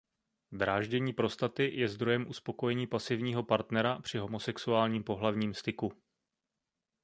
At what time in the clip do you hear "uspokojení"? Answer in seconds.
2.29-2.87